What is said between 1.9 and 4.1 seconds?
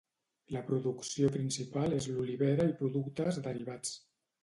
és l'olivera i productes derivats.